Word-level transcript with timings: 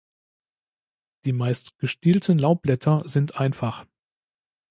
Die 1.25 1.31
meist 1.31 1.77
gestielten 1.77 2.39
Laubblätter 2.39 3.03
sind 3.07 3.35
einfach. 3.35 3.85